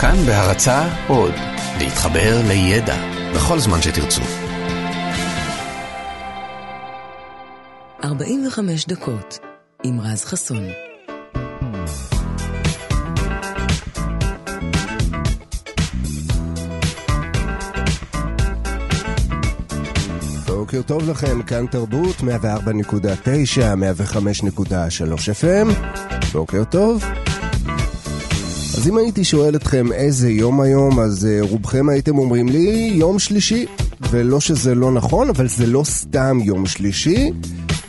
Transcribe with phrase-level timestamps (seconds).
[0.00, 1.34] כאן בהרצה עוד,
[1.78, 2.96] להתחבר לידע
[3.34, 4.22] בכל זמן שתרצו.
[8.04, 9.38] 45 דקות
[9.84, 10.64] עם רז חסון.
[20.46, 24.20] בוקר טוב לכם, כאן תרבות 104.9, 105.3
[25.40, 25.72] FM.
[26.32, 27.04] בוקר טוב.
[28.78, 33.18] אז אם הייתי שואל אתכם איזה יום היום, אז uh, רובכם הייתם אומרים לי יום
[33.18, 33.66] שלישי.
[34.10, 37.32] ולא שזה לא נכון, אבל זה לא סתם יום שלישי.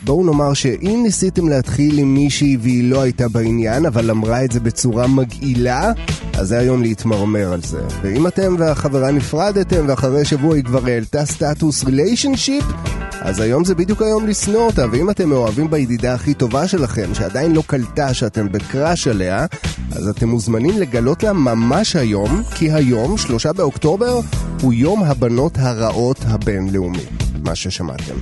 [0.04, 4.60] בואו נאמר שאם ניסיתם להתחיל עם מישהי והיא לא הייתה בעניין, אבל אמרה את זה
[4.60, 5.92] בצורה מגעילה,
[6.32, 7.80] אז זה היום להתמרמר על זה.
[8.02, 12.64] ואם אתם והחברה נפרדתם ואחרי שבוע היא כבר העלתה סטטוס ריליישנשיפ,
[13.20, 17.52] אז היום זה בדיוק היום לשנוא אותה, ואם אתם מאוהבים בידידה הכי טובה שלכם, שעדיין
[17.52, 19.46] לא קלטה שאתם בקראש עליה,
[19.92, 24.20] אז אתם מוזמנים לגלות לה ממש היום, כי היום, שלושה באוקטובר,
[24.62, 27.04] הוא יום הבנות הרעות הבינלאומי.
[27.44, 28.14] מה ששמעתם.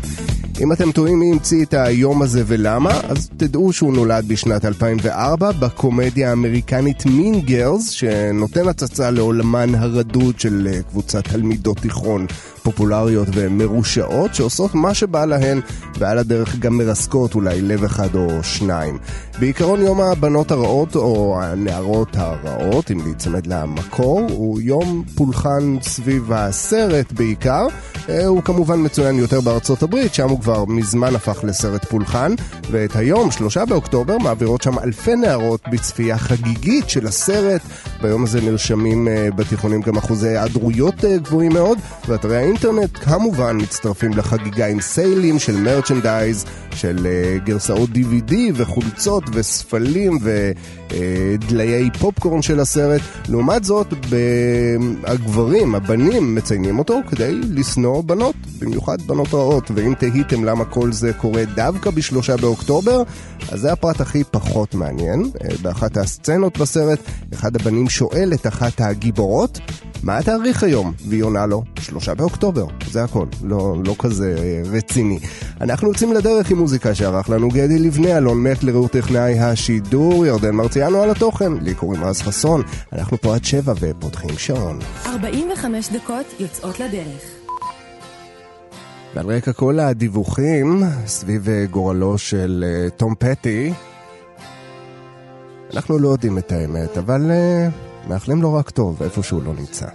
[0.61, 5.53] אם אתם תוהים מי המציא את היום הזה ולמה, אז תדעו שהוא נולד בשנת 2004
[5.53, 12.27] בקומדיה האמריקנית מין גרס, שנותן הצצה לעולמן הרדוד של אה, קבוצת תלמידות תיכון
[12.63, 15.61] פופולריות ומרושעות, שעושות מה שבא להן,
[15.99, 18.99] ועל הדרך גם מרסקות אולי לב אחד או שניים.
[19.39, 27.13] בעיקרון יום הבנות הרעות, או הנערות הרעות, אם להיצמד למקור, הוא יום פולחן סביב הסרט
[27.13, 27.67] בעיקר.
[28.09, 32.35] אה, הוא כמובן מצוין יותר בארצות הברית, שם הוא כבר מזמן הפך לסרט פולחן,
[32.71, 37.61] ואת היום, שלושה באוקטובר, מעבירות שם אלפי נערות בצפייה חגיגית של הסרט.
[38.03, 44.11] ביום הזה נרשמים אה, בתיכונים גם אחוזי היעדרויות אה, גבוהים מאוד, ואתרי האינטרנט כמובן מצטרפים
[44.13, 47.07] לחגיגה עם סיילים של מרצ'נדייז, של
[47.45, 53.01] גרסאות DVD וחולצות וספלים ודליי פופקורן של הסרט.
[53.29, 53.95] לעומת זאת,
[55.05, 59.71] הגברים, הבנים, מציינים אותו כדי לשנוא בנות, במיוחד בנות רעות.
[59.75, 63.03] ואם תהיתם למה כל זה קורה דווקא בשלושה באוקטובר,
[63.53, 65.31] אז זה הפרט הכי פחות מעניין.
[65.63, 66.99] באחת הסצנות בסרט,
[67.35, 69.59] אחד הבנים שואל את אחת הגיבורות,
[70.03, 70.93] מה התאריך היום?
[71.09, 72.67] והיא עונה לו, שלושה באוקטובר.
[72.91, 74.37] זה הכל, לא, לא כזה
[74.73, 75.19] רציני.
[75.61, 80.55] אנחנו יוצאים לדרך עם מוזיקה שערך לנו גדי לבנה, אלון מקלר הוא טכנאי השידור, ירדן
[80.55, 82.63] מרציאנו על התוכן, לי קוראים רז חסון.
[82.93, 84.79] אנחנו פה עד שבע ופותחים שעון.
[85.07, 87.38] 45 דקות יוצאות לדרך.
[89.15, 92.65] ועל רקע כל הדיווחים סביב גורלו של
[92.97, 93.73] תום פטי,
[95.75, 99.87] אנחנו לא יודעים את האמת, אבל uh, מאחלים לו רק טוב איפה שהוא לא נמצא.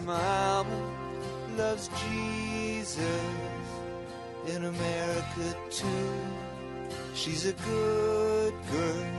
[7.25, 9.13] She's a good girl,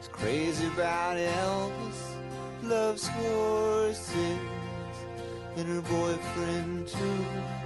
[0.00, 2.00] is crazy about Elvis,
[2.62, 4.44] loves horses,
[5.56, 7.65] and her boyfriend too.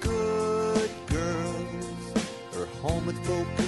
[0.00, 2.16] good girls.
[2.56, 3.61] Are home with broken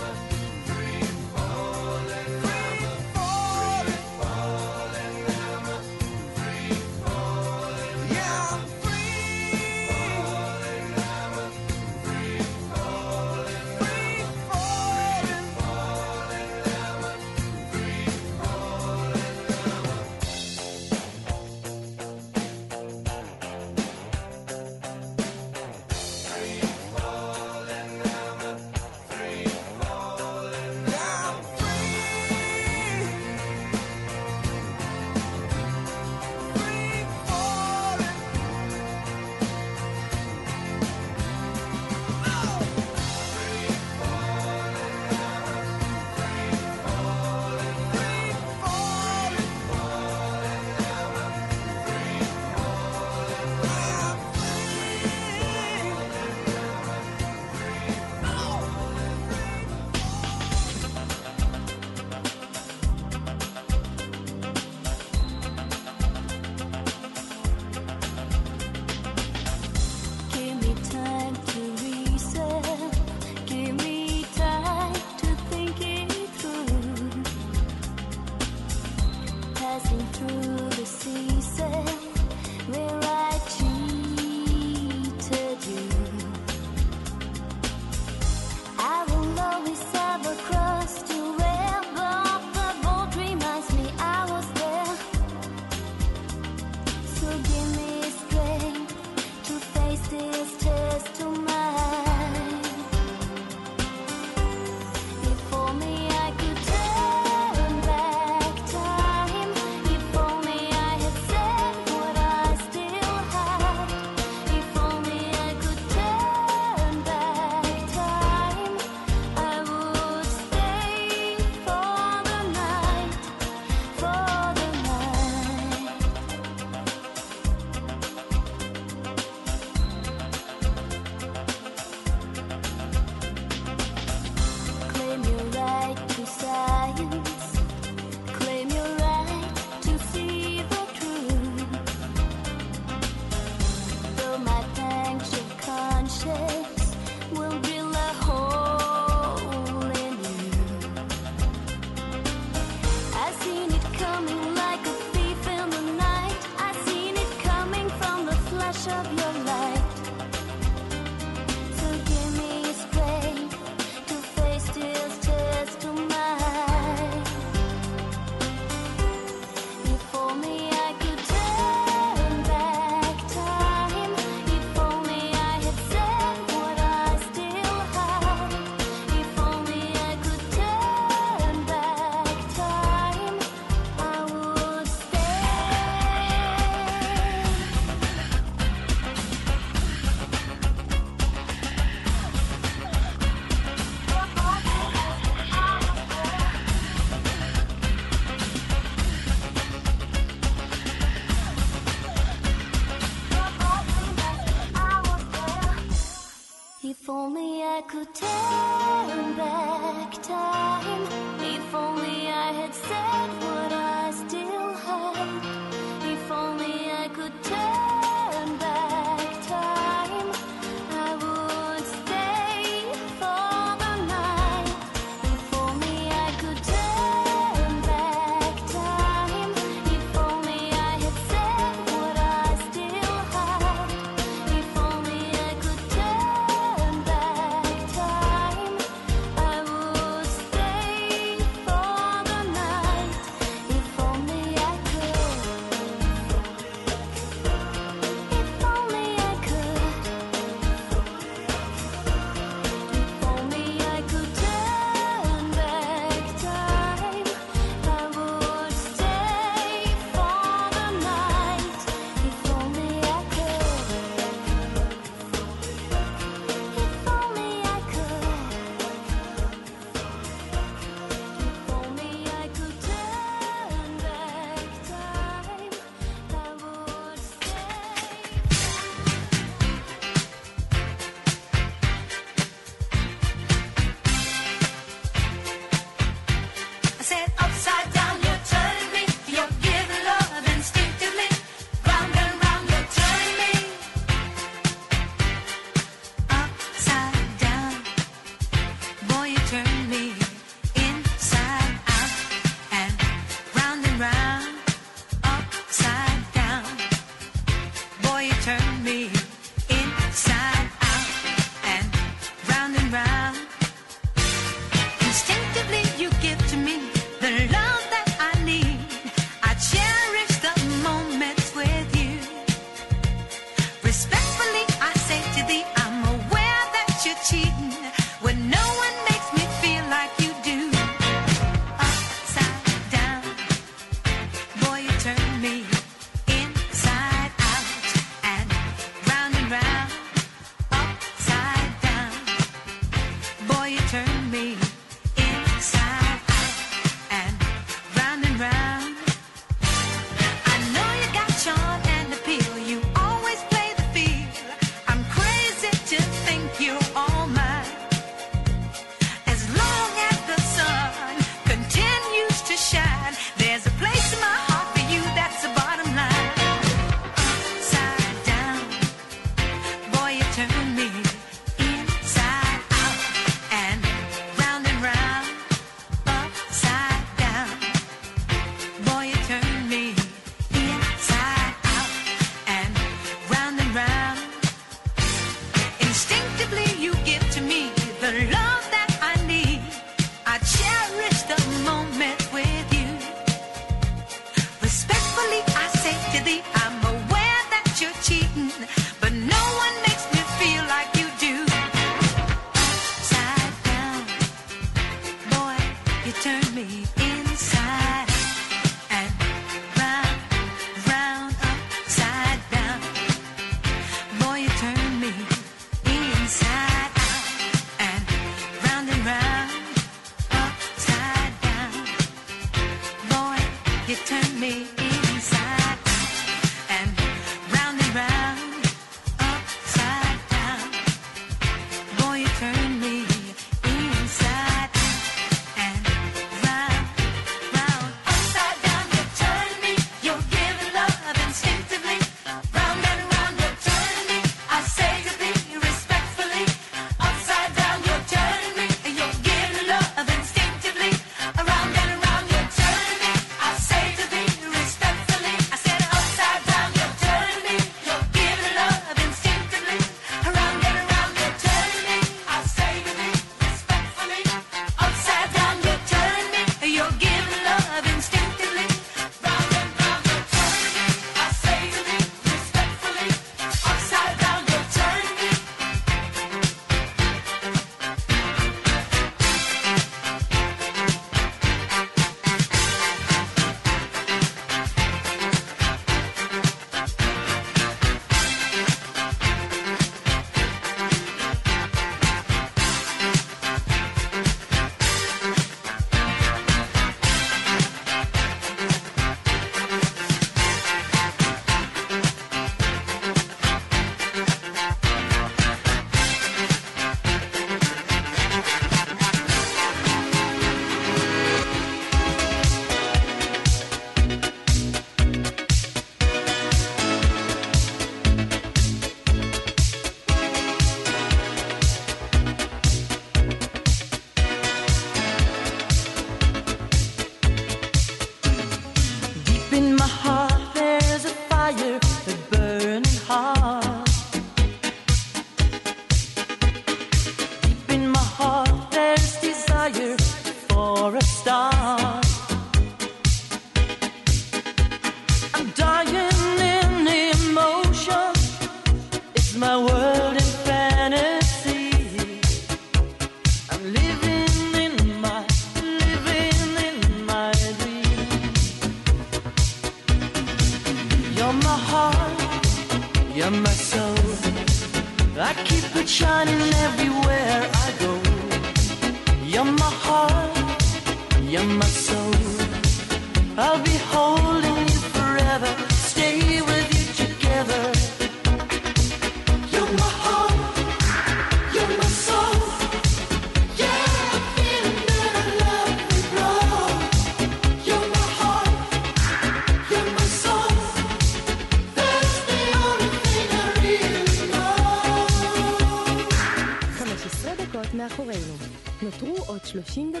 [599.60, 600.00] Flushing the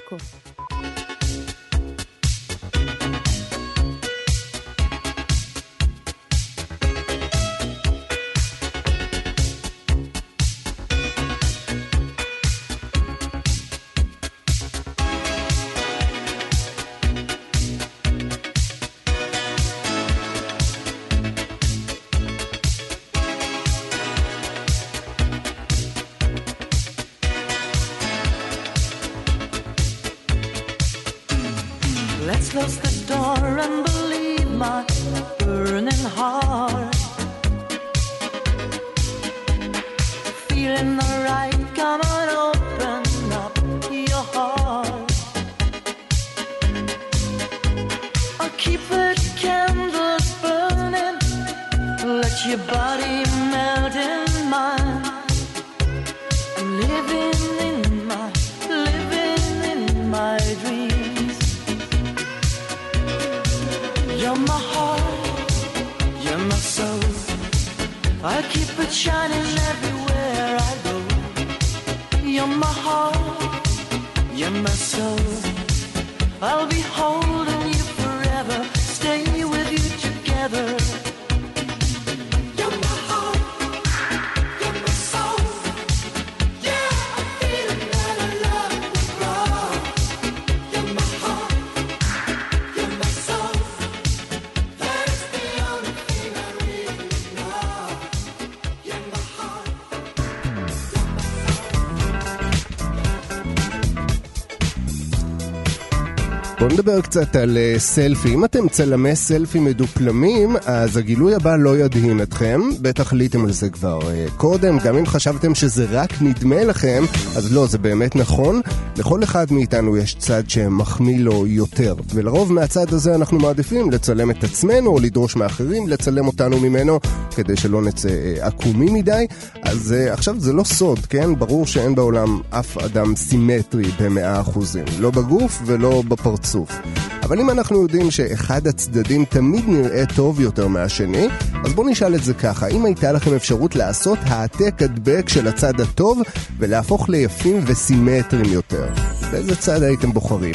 [106.60, 108.34] בואו נדבר קצת על uh, סלפי.
[108.34, 112.60] אם אתם צלמי סלפי מדופלמים, אז הגילוי הבא לא ידהים אתכם.
[112.80, 114.78] בטח עליתם על זה כבר uh, קודם.
[114.78, 117.04] גם אם חשבתם שזה רק נדמה לכם,
[117.36, 118.60] אז לא, זה באמת נכון.
[118.96, 121.94] לכל אחד מאיתנו יש צד שמחמיא לו יותר.
[122.14, 127.00] ולרוב מהצד הזה אנחנו מעדיפים לצלם את עצמנו, או לדרוש מאחרים לצלם אותנו ממנו,
[127.36, 129.26] כדי שלא נצא uh, עקומים מדי.
[129.62, 131.34] אז עכשיו זה לא סוד, כן?
[131.34, 134.84] ברור שאין בעולם אף אדם סימטרי במאה אחוזים.
[134.98, 136.49] לא בגוף ולא בפרצוף.
[136.50, 136.80] הפרצוף.
[137.22, 141.28] אבל אם אנחנו יודעים שאחד הצדדים תמיד נראה טוב יותר מהשני,
[141.64, 145.80] אז בואו נשאל את זה ככה, אם הייתה לכם אפשרות לעשות העתק הדבק של הצד
[145.80, 146.22] הטוב
[146.58, 148.88] ולהפוך ליפים וסימטריים יותר,
[149.30, 150.54] באיזה צד הייתם בוחרים?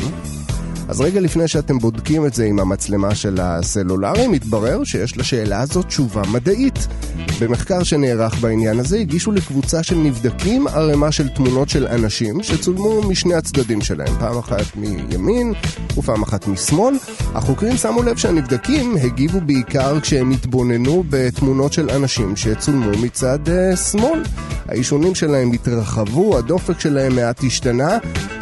[0.87, 5.85] אז רגע לפני שאתם בודקים את זה עם המצלמה של הסלולרי, מתברר שיש לשאלה הזאת
[5.85, 6.87] תשובה מדעית.
[7.41, 13.33] במחקר שנערך בעניין הזה הגישו לקבוצה של נבדקים ערימה של תמונות של אנשים שצולמו משני
[13.33, 15.53] הצדדים שלהם, פעם אחת מימין
[15.97, 16.95] ופעם אחת משמאל.
[17.35, 24.23] החוקרים שמו לב שהנבדקים הגיבו בעיקר כשהם התבוננו בתמונות של אנשים שצולמו מצד uh, שמאל.
[24.67, 27.97] האישונים שלהם התרחבו, הדופק שלהם מעט השתנה,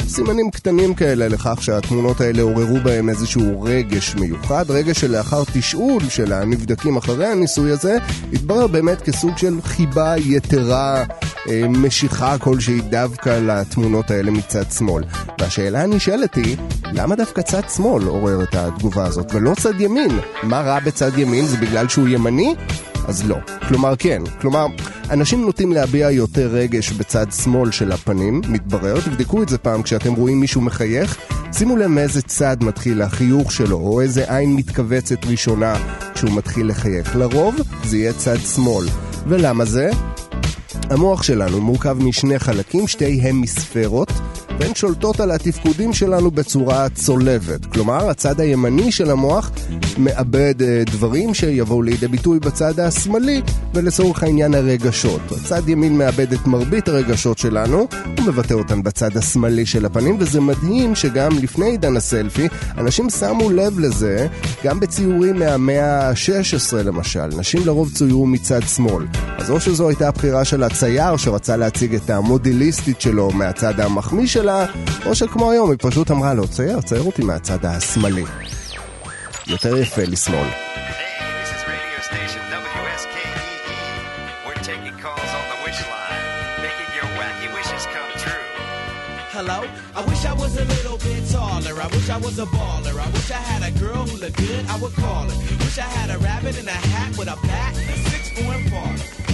[0.08, 6.32] סימנים קטנים כאלה לכך שהתמונות האלה עוררו בהם איזשהו רגש מיוחד, רגש שלאחר תשאול של
[6.32, 7.98] הנבדקים אחרי הניסוי הזה,
[8.32, 11.04] התברר באמת כסוג של חיבה יתרה,
[11.48, 15.04] אה, משיכה כלשהי דווקא לתמונות האלה מצד שמאל.
[15.40, 16.56] והשאלה הנשאלת היא,
[16.92, 20.18] למה דווקא צד שמאל עורר את התגובה הזאת, ולא צד ימין?
[20.42, 21.46] מה רע בצד ימין?
[21.46, 22.54] זה בגלל שהוא ימני?
[23.08, 23.36] אז לא.
[23.68, 24.22] כלומר כן.
[24.40, 24.66] כלומר,
[25.10, 30.14] אנשים נוטים להביע יותר רגש בצד שמאל של הפנים, מתברר, תבדקו את זה פעם כשאתם
[30.14, 31.16] רואים מישהו מחייך,
[31.52, 35.74] שימו לב מאיזה צד מתחיל החיוך שלו, או איזה עין מתכווצת ראשונה
[36.14, 37.16] כשהוא מתחיל לחייך.
[37.16, 38.86] לרוב זה יהיה צד שמאל.
[39.26, 39.90] ולמה זה?
[40.90, 44.12] המוח שלנו מורכב משני חלקים, שתיהם מספרות.
[44.60, 47.66] והן שולטות על התפקודים שלנו בצורה צולבת.
[47.66, 49.50] כלומר, הצד הימני של המוח
[49.98, 53.42] מאבד אה, דברים שיבואו לידי ביטוי בצד השמאלי,
[53.74, 55.20] ולצורך העניין הרגשות.
[55.32, 60.40] הצד ימין מאבד את מרבית הרגשות שלנו, הוא מבטא אותן בצד השמאלי של הפנים, וזה
[60.40, 64.26] מדהים שגם לפני עידן הסלפי, אנשים שמו לב לזה,
[64.64, 67.26] גם בציורים מהמאה ה-16 למשל.
[67.26, 69.06] נשים לרוב צוירו מצד שמאל.
[69.38, 74.42] אז או שזו הייתה הבחירה של הצייר שרצה להציג את המודליסטית שלו מהצד המחמיא של
[74.42, 74.66] שלה,
[75.06, 78.24] או שכמו היום, היא פשוט אמרה לו, צייר, צייר אותי מהצד השמאלי.
[79.46, 80.48] יותר יפה לשמאל.
[89.36, 89.58] Hello?
[89.98, 90.83] I wish I was a
[91.54, 91.80] taller.
[91.80, 92.98] I wish I was a baller.
[92.98, 94.66] I wish I had a girl who looked good.
[94.66, 95.36] I would call her.
[95.64, 99.24] Wish I had a rabbit in a hat with a bat a six foot baller.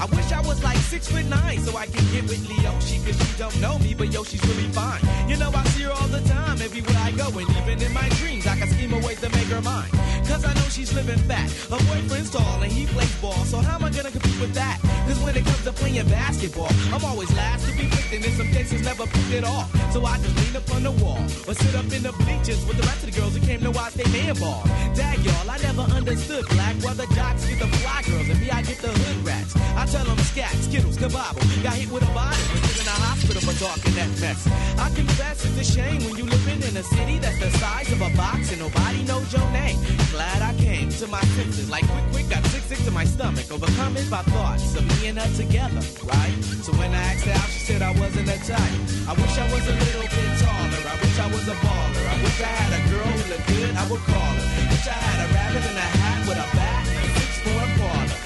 [0.00, 3.18] I wish I was like six foot nine so I could get with Leoshi, cause
[3.18, 5.02] she don't know me, but yo, she's really fine.
[5.28, 8.08] You know, I see her all the time, everywhere I go, and even in my
[8.20, 9.90] dreams, I can scheme a way to make her mine.
[10.30, 11.50] Cause I know she's living fat.
[11.66, 14.78] Her boyfriend's tall and he plays ball, so how am I gonna compete with that?
[15.08, 18.32] Cause when it comes to playing basketball, I'm always last to be picked, and in
[18.38, 19.66] some cases never picked at all.
[19.90, 22.76] So I just lean up on the wall, or sit up in the bleachers with
[22.76, 24.62] the rest of the girls who came to watch they man ball.
[24.94, 28.50] Dag y'all, I never understood black, While the jocks get the fly girls, and me
[28.50, 29.56] I get the hood rats.
[29.76, 31.42] I tell them scat, skittles, kabobble.
[31.62, 34.46] Got hit with a bottle put in a hospital for talking that mess.
[34.78, 38.00] I confess it's a shame when you living in a city that's the size of
[38.02, 39.78] a box and nobody knows your name.
[40.10, 43.50] Glad I came to my senses, like quick, quick, got sick, sick to my stomach,
[43.50, 46.36] overcome it by thoughts of me and her together, right?
[46.64, 48.78] So when I asked her out, she said I wasn't a type.
[49.10, 50.82] I wish I was a little bit taller.
[50.92, 52.06] I wish I was a baller.
[52.06, 53.74] I wish I had a girl who looked good.
[53.74, 54.46] I would call her.
[54.70, 58.18] Wish I had a rabbit in a hat with a bat a six four parlor.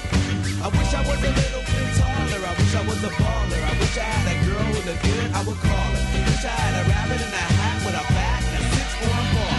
[0.61, 2.41] I wish I was a little bit taller.
[2.45, 3.61] I wish I was a baller.
[3.65, 6.03] I wish I had a girl who looked good, I would call her.
[6.21, 9.57] Wish I had a rabbit in a hat with a bat a six form bar.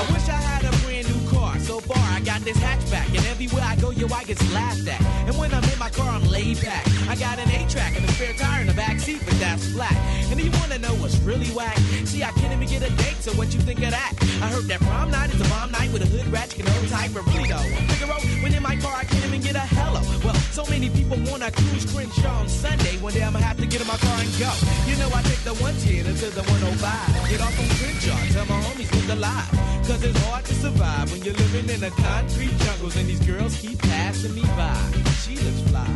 [0.00, 1.52] I wish I had a brand new car.
[1.60, 5.00] So far, I got this hatchback, and everywhere I go, yo, I get laughed at.
[5.28, 5.87] And when I'm in my
[6.18, 6.84] I'm laid back.
[7.08, 9.94] I got an A-track and a spare tire in the back seat, but that's flat.
[10.30, 11.78] And you wanna know what's really whack?
[12.10, 14.14] See, I can't even get a date, so what you think of that?
[14.42, 16.74] I heard that prom night is a bomb night with a hood rat, you can
[16.74, 20.02] old type, really though, Figaro, when in my car, I can't even get a hello.
[20.24, 22.98] Well, so many people wanna cruise Crenshaw on Sunday.
[22.98, 24.50] One day I'ma have to get in my car and go.
[24.90, 27.30] You know I take the 110 until the 105.
[27.30, 29.68] Get off on Crenshaw, tell my homies look alive.
[29.86, 33.56] Cause it's hard to survive when you're living in the concrete jungles and these girls
[33.56, 34.76] keep passing me by.
[35.24, 35.88] She looks fly,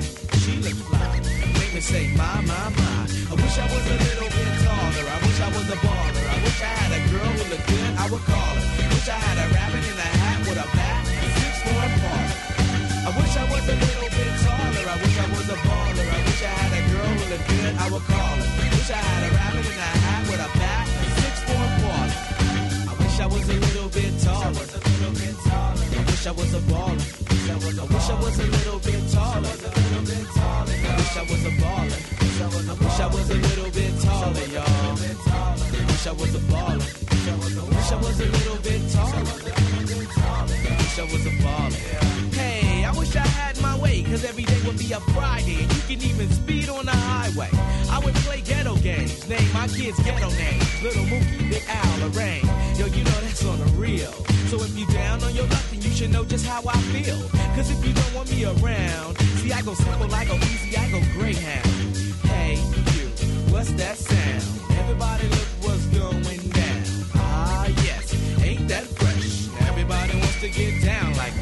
[0.42, 1.20] she looks fly.
[1.59, 2.98] Make me say, my, my, my.
[3.31, 5.07] I wish I was a little bit taller.
[5.09, 6.25] I wish I was a baller.
[6.35, 8.66] I wish I had a girl who looked good, I would call her.
[8.92, 11.03] Wish I had a rabbit in a hat with a bat
[11.40, 12.29] six four apart.
[13.03, 14.85] I wish I was a little bit taller.
[14.92, 16.07] I wish I was a baller.
[16.07, 18.48] I wish I had a girl who looked good, I would call her.
[18.77, 20.12] Wish I had a rabbit in a hat
[23.42, 24.66] was a little bit taller.
[24.92, 27.00] I wish I was a baller.
[27.42, 29.48] I wish I was a little bit taller.
[29.48, 29.87] I
[30.96, 32.00] wish I was a baller.
[32.22, 34.62] I wish I was a little bit taller, y'all.
[34.62, 34.98] I
[35.87, 36.83] wish I was a baller.
[36.83, 37.37] I
[37.74, 39.16] wish I was a little bit taller.
[39.16, 39.59] I
[40.78, 42.35] wish I was a baller.
[42.35, 43.62] Hey, I wish I had
[44.12, 47.48] cause every day would be a Friday, and you can even speed on the highway.
[47.88, 50.83] I would play ghetto games, name my kids ghetto names.
[50.83, 52.44] Little Mookie, Big Al, Lorraine.
[52.77, 54.12] Yo, you know that's on the real.
[54.51, 57.20] So if you down on your luck, then you should know just how I feel.
[57.57, 60.90] Cause if you don't want me around, see, I go simple, I go easy, I
[60.90, 61.66] go Greyhound.
[62.29, 62.57] Hey,
[62.92, 63.09] you,
[63.51, 64.44] what's that sound?
[64.79, 66.83] Everybody look what's going down.
[67.14, 69.48] Ah, yes, ain't that fresh?
[69.70, 71.41] Everybody wants to get down like.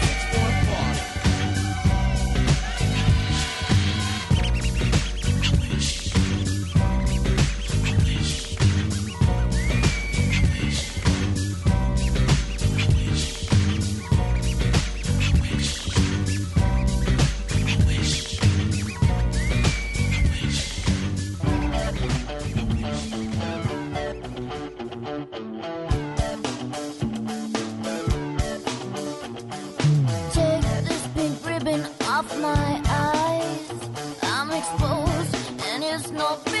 [36.09, 36.60] no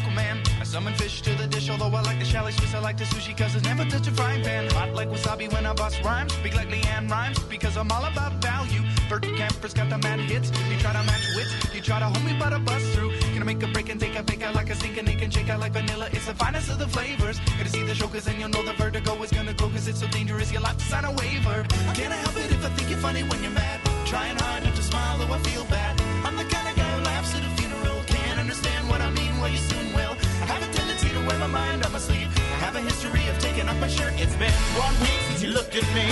[0.71, 3.35] summon fish to the dish, although I like the chalet Swiss, I like the sushi,
[3.37, 4.69] cause it's never touch a frying pan.
[4.71, 6.31] Hot like wasabi when I bust rhymes.
[6.33, 8.81] Speak like Leanne rhymes, because I'm all about value.
[9.09, 10.49] Bert Campers got the mad hits.
[10.71, 13.11] You try to match wits, you try to hold me but I bust through.
[13.33, 15.29] Gonna make a break and take a fake out like a sink and they can
[15.29, 16.07] shake out like vanilla.
[16.13, 17.37] It's the finest of the flavors.
[17.57, 19.99] Gonna see the show, cause then you'll know the vertigo is gonna go, cause it's
[19.99, 21.65] so dangerous, you'll have to sign a waiver.
[21.99, 23.81] Can't I help it if I think you're funny when you're mad?
[24.05, 25.99] Trying hard not to smile, though I feel bad.
[26.25, 27.99] I'm the kind of guy who laughs at a funeral.
[28.07, 30.15] Can't understand what I mean, well, you soon will.
[30.41, 32.27] I have a tendency to wear my mind on my sleeve.
[32.33, 34.13] I have a history of taking off my shirt.
[34.17, 36.09] It's been one week since you looked at me.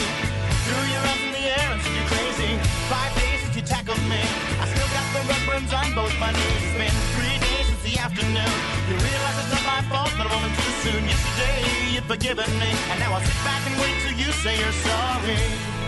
[0.69, 2.51] Threw your arms in the air and said you're crazy.
[2.93, 4.21] Five days since you tackled me.
[4.61, 6.61] I still got the red burns on both my knees.
[6.61, 8.55] It's been three days since the afternoon.
[8.85, 11.01] You realize it's not my fault, but a moment too soon.
[11.09, 14.77] Yesterday you'd forgiven me, and now I'll sit back and wait till you say you're
[14.85, 15.78] sorry.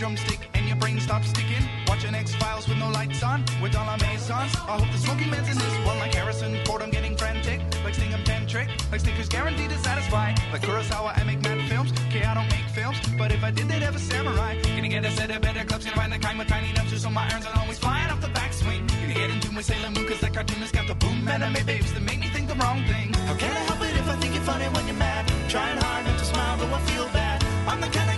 [0.00, 1.62] Drumstick and your brain stops sticking.
[1.86, 4.52] Watching X Files with no lights on, with all our masons.
[4.72, 6.80] I hope the smoking man's in this one like Harrison Ford.
[6.80, 10.32] I'm getting frantic, like Stingham Tantric, like Snickers guaranteed to satisfy.
[10.52, 11.92] Like Kurosawa, I make mad films.
[12.08, 14.56] Okay, I don't make films, but if I did, they'd have a samurai.
[14.62, 17.10] Gonna get a set of better clubs, gonna find the kind with tiny nubs, so
[17.10, 18.88] my irons are always flying off the backswing.
[19.02, 22.02] Gonna get into my Sailor Moon, cause that cartoonist got the boom anime babes that
[22.02, 23.12] make me think the wrong thing.
[23.28, 25.28] How can I help it if I think you're funny when you're mad?
[25.50, 27.44] Trying hard not to smile, but I feel bad.
[27.68, 28.09] I'm the kind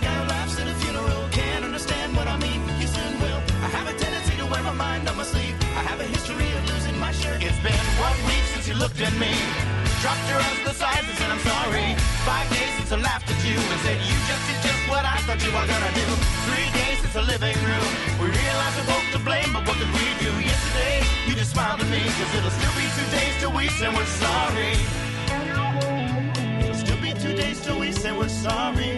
[9.22, 9.30] me.
[10.02, 11.86] Dropped your eyes the sides and I'm sorry.
[12.26, 15.18] Five days since I laughed at you and said, You just did just what I
[15.24, 16.06] thought you were gonna do.
[16.48, 17.90] Three days since the living room.
[18.20, 20.30] We realized we're both to blame, but what could we do?
[20.50, 23.88] Yesterday, you just smiled at me, cause it'll still be two days till we say
[23.96, 24.74] we're sorry.
[26.62, 28.92] It'll still be two days till we say we're sorry.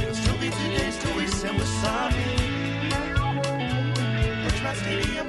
[0.00, 2.26] It'll still be two days till we say we're sorry.
[4.46, 5.26] Richmond Stadium,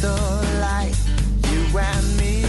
[0.00, 0.96] candlelight.
[1.50, 2.44] You and me,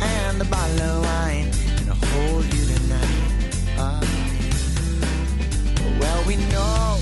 [0.00, 1.50] and a bottle of wine.
[1.78, 3.44] And I'll hold you tonight.
[3.78, 4.00] Ah.
[6.00, 6.98] well, we know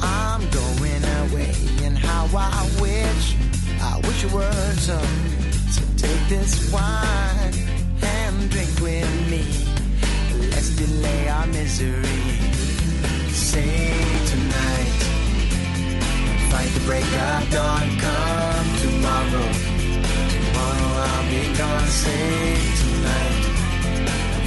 [0.00, 1.52] I'm going away.
[1.84, 3.36] And how I wish,
[3.80, 4.98] I wish it were so.
[5.70, 7.54] So take this wine
[8.02, 9.44] and drink with me.
[10.50, 12.04] Let's delay our misery.
[13.30, 13.92] Say
[14.26, 14.98] tonight,
[16.50, 17.98] fight the break of dawn.
[17.98, 18.27] Come
[19.30, 19.52] tomorrow,
[20.30, 21.86] tomorrow I'll be gone.
[21.86, 23.44] Say tonight,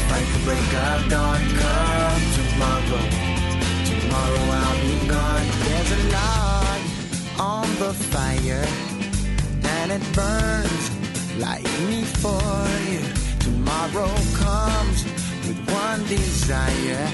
[0.10, 1.40] fight the break of dawn.
[1.62, 3.04] Come tomorrow,
[3.90, 5.48] tomorrow I'll be gone.
[5.66, 6.80] There's a log
[7.40, 8.66] on the fire,
[9.64, 10.86] and it burns
[11.38, 12.42] like me for
[12.90, 13.02] you.
[13.40, 15.04] Tomorrow comes
[15.48, 17.08] with one desire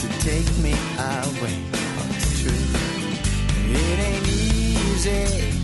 [0.00, 1.56] to take me away.
[1.72, 2.64] Oh, it's true.
[3.72, 5.63] It ain't easy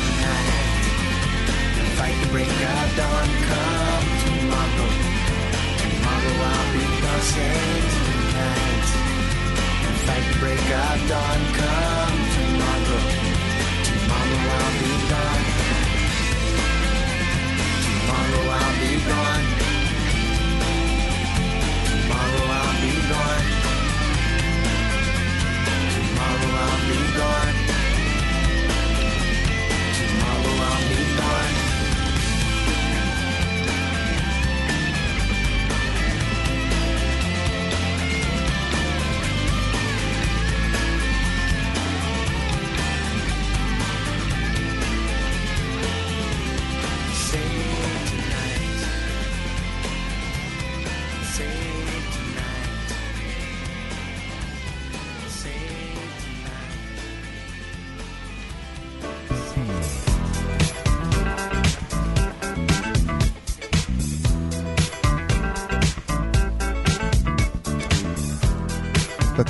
[2.01, 3.29] fight the break of dawn.
[3.49, 4.89] Come tomorrow.
[5.81, 6.83] Tomorrow I'll be.
[7.21, 8.87] Save tonight.
[9.85, 11.41] And fight the break of dawn.
[11.59, 13.01] Come tomorrow.
[13.87, 15.45] Tomorrow I'll be gone.
[17.85, 19.45] Tomorrow I'll be gone.
[21.89, 23.45] Tomorrow I'll be gone.
[25.93, 27.60] Tomorrow I'll be gone.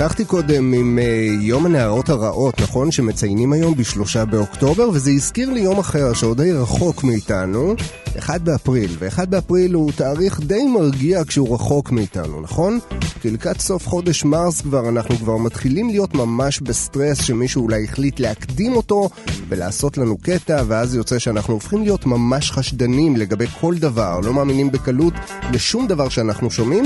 [0.01, 2.91] פתחתי קודם עם אה, יום הנערות הרעות, נכון?
[2.91, 7.75] שמציינים היום בשלושה באוקטובר, וזה הזכיר לי יום אחר שעוד די רחוק מאיתנו,
[8.19, 12.79] 1 באפריל, ו-1 באפריל הוא תאריך די מרגיע כשהוא רחוק מאיתנו, נכון?
[13.21, 18.19] כי לקראת סוף חודש מרס כבר אנחנו כבר מתחילים להיות ממש בסטרס שמישהו אולי החליט
[18.19, 19.09] להקדים אותו
[19.49, 24.71] ולעשות לנו קטע, ואז יוצא שאנחנו הופכים להיות ממש חשדנים לגבי כל דבר, לא מאמינים
[24.71, 25.13] בקלות
[25.53, 26.85] לשום דבר שאנחנו שומעים,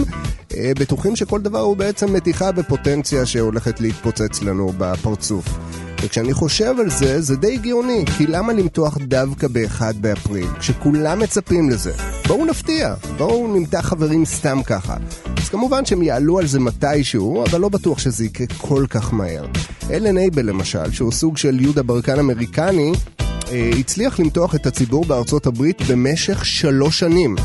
[0.56, 5.58] אה, בטוחים שכל דבר הוא בעצם מתיחה בפוטנציה שהולכת להתפוצץ לנו בפרצוף.
[6.02, 11.70] וכשאני חושב על זה, זה די הגיוני, כי למה למתוח דווקא ב-1 באפריל, כשכולם מצפים
[11.70, 11.94] לזה?
[12.28, 14.98] בואו נפתיע, בואו נמתח חברים סתם ככה.
[15.38, 19.46] אז כמובן שהם יעלו על זה מתישהו, אבל לא בטוח שזה יקרה כל כך מהר.
[19.92, 22.92] אלן אייבל למשל, שהוא סוג של יהודה ברקן אמריקני,
[23.52, 27.36] אה, הצליח למתוח את הציבור בארצות הברית במשך שלוש שנים.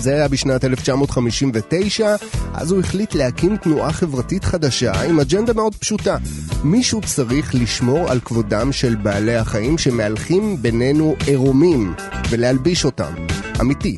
[0.00, 2.16] זה היה בשנת 1959,
[2.54, 6.16] אז הוא החליט להקים תנועה חברתית חדשה עם אג'נדה מאוד פשוטה.
[6.64, 11.94] מישהו צריך לשמור על כבודם של בעלי החיים שמהלכים בינינו עירומים
[12.30, 13.12] ולהלביש אותם.
[13.60, 13.96] אמיתי.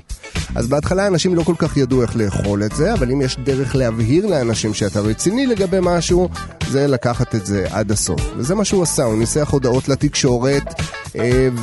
[0.55, 3.77] אז בהתחלה אנשים לא כל כך ידעו איך לאכול את זה, אבל אם יש דרך
[3.77, 6.29] להבהיר לאנשים שאתה רציני לגבי משהו,
[6.69, 8.21] זה לקחת את זה עד הסוף.
[8.37, 10.63] וזה מה שהוא עשה, הוא ניסח הודעות לתקשורת,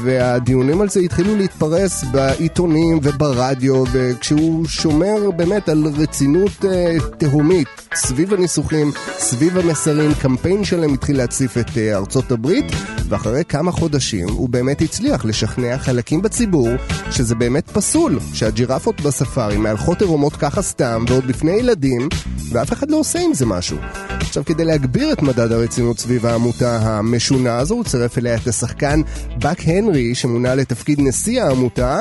[0.03, 8.33] והדיונים על זה התחילו להתפרס בעיתונים וברדיו, וכשהוא שומר באמת על רצינות אה, תהומית סביב
[8.33, 12.65] הניסוחים, סביב המסרים, קמפיין שלם התחיל להציף את אה, ארצות הברית,
[13.09, 16.69] ואחרי כמה חודשים הוא באמת הצליח לשכנע חלקים בציבור
[17.11, 22.09] שזה באמת פסול, שהג'ירפות בספארי מהלכות עירומות ככה סתם, ועוד בפני ילדים,
[22.51, 23.77] ואף אחד לא עושה עם זה משהו.
[24.09, 29.01] עכשיו, כדי להגביר את מדד הרצינות סביב העמותה המשונה הזו, הוא צירף אליה את השחקן
[29.39, 31.99] באק הנרי, שמונה לתפקיד נשיא העמותה,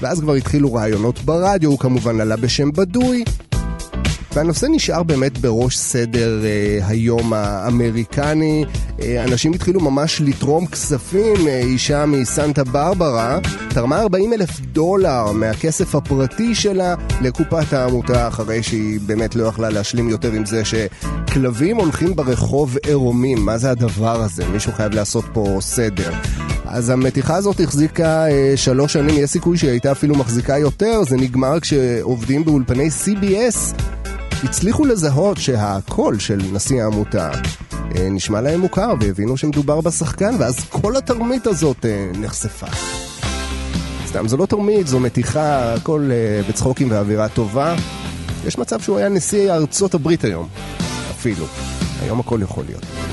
[0.00, 3.24] ואז כבר התחילו רעיונות ברדיו, הוא כמובן עלה בשם בדוי,
[4.32, 8.64] והנושא נשאר באמת בראש סדר אה, היום האמריקני.
[9.02, 11.48] אה, אנשים התחילו ממש לתרום כספים.
[11.48, 19.00] אה, אישה מסנטה ברברה תרמה 40 אלף דולר מהכסף הפרטי שלה לקופת העמותה, אחרי שהיא
[19.06, 23.44] באמת לא יכלה להשלים יותר עם זה שכלבים הולכים ברחוב עירומים.
[23.44, 24.48] מה זה הדבר הזה?
[24.48, 26.12] מישהו חייב לעשות פה סדר.
[26.66, 31.16] אז המתיחה הזאת החזיקה אה, שלוש שנים, יש סיכוי שהיא הייתה אפילו מחזיקה יותר, זה
[31.16, 33.82] נגמר כשעובדים באולפני CBS
[34.44, 37.30] הצליחו לזהות שהקול של נשיא העמותה
[37.96, 42.66] אה, נשמע להם מוכר והבינו שמדובר בשחקן, ואז כל התרמית הזאת אה, נחשפה.
[44.06, 47.74] סתם, זו לא תרמית, זו מתיחה, הכל אה, בצחוקים ואווירה טובה.
[48.46, 50.48] יש מצב שהוא היה נשיא ארצות הברית היום,
[51.10, 51.46] אפילו.
[52.02, 53.09] היום הכל יכול להיות.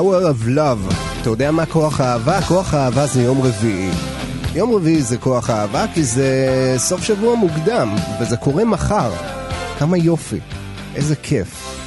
[0.00, 0.94] Power of Love.
[1.20, 2.42] אתה יודע מה כוח האהבה?
[2.42, 3.90] כוח האהבה זה יום רביעי.
[4.54, 6.28] יום רביעי זה כוח האהבה כי זה
[6.76, 9.10] סוף שבוע מוקדם, וזה קורה מחר.
[9.78, 10.38] כמה יופי,
[10.94, 11.78] איזה כיף.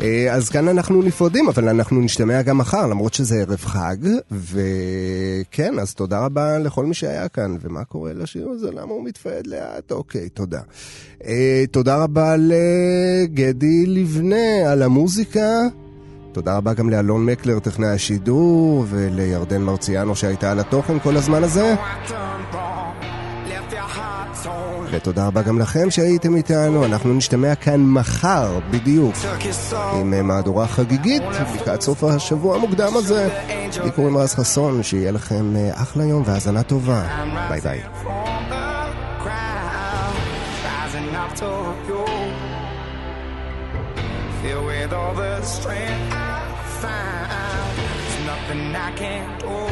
[0.00, 3.96] אה, אז כאן אנחנו נפרדים, אבל אנחנו נשתמע גם מחר, למרות שזה ערב חג,
[4.30, 7.56] וכן, אז תודה רבה לכל מי שהיה כאן.
[7.60, 8.70] ומה קורה לשיר הזה?
[8.70, 9.92] למה הוא מתפעד לאט?
[9.92, 10.60] אוקיי, תודה.
[11.24, 15.60] אה, תודה רבה לגדי לבנה על המוזיקה.
[16.32, 21.74] תודה רבה גם לאלון מקלר, טכנאי השידור, ולירדן מרציאנו שהייתה על התוכן כל הזמן הזה.
[24.90, 29.14] ותודה רבה גם לכם שהייתם איתנו, אנחנו נשתמע כאן מחר בדיוק
[29.92, 31.22] עם מהדורה חגיגית
[31.54, 33.28] לקראת סוף השבוע המוקדם הזה.
[33.84, 37.02] לי קוראים רז חסון, שיהיה לכם אה, אחלה יום והאזנה טובה.
[37.48, 37.80] ביי ביי.
[44.88, 49.67] With all the strength I find, there's nothing I can't do.